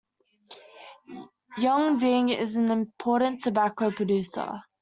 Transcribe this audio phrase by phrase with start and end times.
[1.59, 4.63] Yongding is an important tobacco producer.